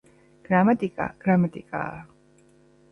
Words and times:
გრამატიკა 0.47 1.07
გრამატიკაა 1.27 2.03